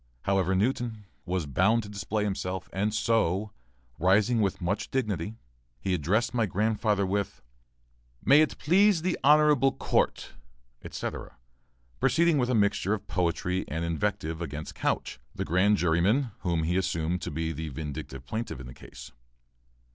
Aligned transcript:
However, 0.23 0.55
Newton 0.55 1.05
was 1.27 1.45
bound 1.45 1.83
to 1.83 1.89
display 1.89 2.23
himself, 2.23 2.67
and 2.73 2.91
so, 2.91 3.51
rising 3.99 4.41
with 4.41 4.59
much 4.59 4.89
dignity, 4.89 5.35
he 5.79 5.93
addressed 5.93 6.33
my 6.33 6.47
grandfather 6.47 7.05
with, 7.05 7.43
"May 8.25 8.41
it 8.41 8.57
please 8.57 9.03
the 9.03 9.19
honorable 9.23 9.71
court," 9.71 10.31
etc., 10.83 11.37
proceeding 11.99 12.39
with 12.39 12.49
a 12.49 12.55
mixture 12.55 12.95
of 12.95 13.05
poetry 13.05 13.63
and 13.67 13.85
invective 13.85 14.41
against 14.41 14.73
Couch, 14.73 15.19
the 15.35 15.45
grand 15.45 15.77
juryman 15.77 16.31
whom 16.39 16.63
he 16.63 16.77
assumed 16.77 17.21
to 17.21 17.29
be 17.29 17.51
the 17.51 17.69
vindictive 17.69 18.25
plaintiff 18.25 18.59
in 18.59 18.65
this 18.65 18.77
case. 18.77 19.11